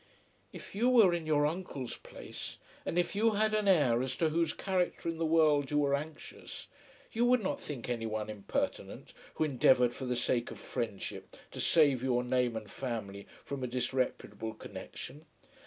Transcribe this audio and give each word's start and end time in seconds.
"If 0.51 0.73
you 0.73 0.89
were 0.89 1.13
in 1.13 1.27
your 1.27 1.45
uncle's 1.45 1.95
place, 1.97 2.57
and 2.87 2.97
if 2.97 3.13
you 3.15 3.33
had 3.33 3.53
an 3.53 3.67
heir 3.67 4.01
as 4.01 4.15
to 4.17 4.29
whose 4.29 4.51
character 4.51 5.07
in 5.07 5.19
the 5.19 5.27
world 5.27 5.69
you 5.69 5.77
were 5.77 5.93
anxious, 5.93 6.67
you 7.11 7.23
would 7.25 7.43
not 7.43 7.61
think 7.61 7.87
anyone 7.87 8.27
impertinent 8.27 9.13
who 9.35 9.43
endeavoured 9.43 9.93
for 9.93 10.05
the 10.05 10.15
sake 10.15 10.49
of 10.49 10.57
friendship 10.57 11.37
to 11.51 11.61
save 11.61 12.01
your 12.01 12.23
name 12.23 12.55
and 12.55 12.71
family 12.71 13.27
from 13.45 13.63
a 13.63 13.67
disreputable 13.67 14.55
connexion." 14.55 15.27